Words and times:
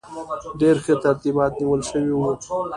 ډېر 0.59 0.75
ښه 0.83 0.93
ترتیبات 1.03 1.51
نیول 1.61 1.81
شوي 1.91 2.13
وو. 2.15 2.29